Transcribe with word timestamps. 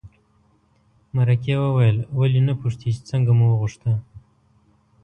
مرکې 1.15 1.55
وویل 1.63 1.97
ولې 2.17 2.41
نه 2.47 2.53
پوښتې 2.59 2.87
چې 2.95 3.01
څنګه 3.09 3.31
مو 3.37 3.45
وغوښته. 3.49 3.91